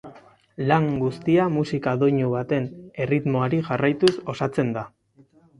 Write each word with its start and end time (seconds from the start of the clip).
Lan 0.71 0.87
guztia 1.01 1.45
musika 1.57 1.93
doinu 2.05 2.31
baten 2.37 2.67
erritmoari 3.05 3.63
jarraituz 3.71 4.13
osatzen 4.35 4.77
da. 4.81 4.89